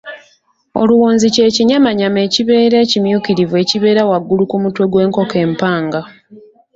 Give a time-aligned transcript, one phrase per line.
[0.81, 6.01] Oluwonzi kye kinyamanyama ekibeera ekimyukirivu ekibeera waggulu ku mutwe gw’enkoko empanga.